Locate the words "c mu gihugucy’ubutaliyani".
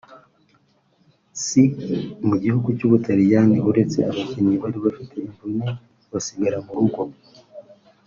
1.43-3.57